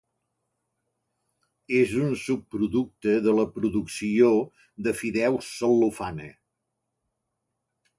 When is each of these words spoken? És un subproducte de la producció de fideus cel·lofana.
És 1.81 1.93
un 2.07 2.15
subproducte 2.23 3.15
de 3.29 3.37
la 3.43 3.47
producció 3.61 4.33
de 4.89 4.99
fideus 5.05 5.55
cel·lofana. 5.63 6.37